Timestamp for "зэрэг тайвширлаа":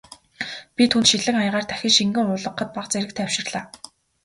2.91-3.63